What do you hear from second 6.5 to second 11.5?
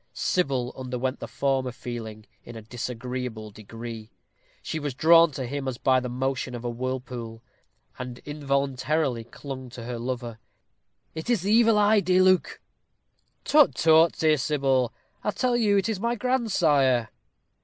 of a whirlpool, and involuntarily clung to her lover. "It is